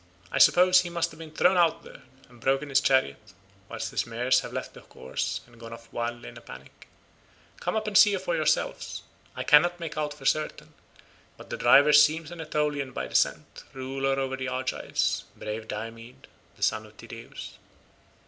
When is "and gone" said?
5.45-5.73